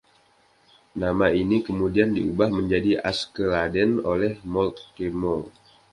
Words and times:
Nama 1.01 1.25
ini 1.41 1.57
kemudian 1.67 2.09
diubah 2.17 2.49
menjadi 2.57 2.91
"Askeladden" 3.09 3.91
oleh 4.13 4.33
Moltke 4.53 5.07
Moe. 5.19 5.47